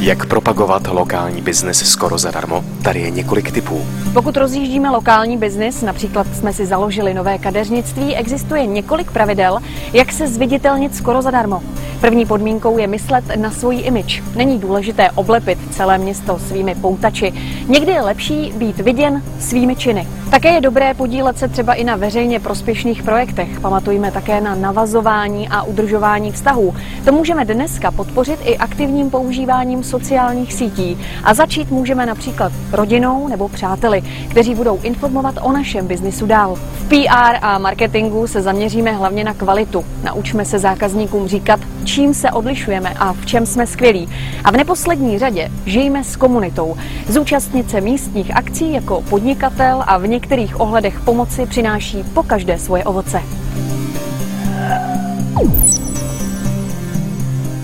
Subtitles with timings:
[0.00, 2.64] Jak propagovat lokální biznes skoro zadarmo?
[2.82, 3.86] Tady je několik typů.
[4.12, 9.58] Pokud rozjíždíme lokální biznis, například jsme si založili nové kadeřnictví, existuje několik pravidel,
[9.92, 11.62] jak se zviditelnit skoro zadarmo.
[12.00, 14.22] První podmínkou je myslet na svůj image.
[14.36, 17.32] Není důležité oblepit celé město svými poutači.
[17.68, 20.08] Někdy je lepší být viděn svými činy.
[20.30, 23.60] Také je dobré podílet se třeba i na veřejně prospěšných projektech.
[23.60, 26.74] Pamatujme také na navazování a udržování vztahů.
[27.04, 30.98] To můžeme dneska podpořit i aktivním používáním sociálních sítí.
[31.24, 36.54] A začít můžeme například rodinou nebo přáteli, kteří budou informovat o našem biznisu dál.
[36.54, 39.84] V PR a marketingu se zaměříme hlavně na kvalitu.
[40.04, 44.08] Naučme se zákazníkům říkat, čím se odlišujeme a v čem jsme skvělí.
[44.44, 46.76] A v neposlední řadě žijme s komunitou.
[47.08, 52.84] Zúčastnit se místních akcí jako podnikatel a v některých ohledech pomoci přináší po každé svoje
[52.84, 53.37] ovoce.